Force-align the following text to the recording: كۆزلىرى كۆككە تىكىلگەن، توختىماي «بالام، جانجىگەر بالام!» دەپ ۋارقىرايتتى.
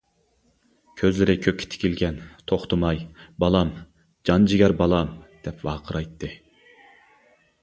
كۆزلىرى 1.01 1.35
كۆككە 1.47 1.67
تىكىلگەن، 1.73 2.17
توختىماي 2.53 3.03
«بالام، 3.45 3.69
جانجىگەر 4.31 4.77
بالام!» 4.83 5.13
دەپ 5.47 5.63
ۋارقىرايتتى. 5.71 6.33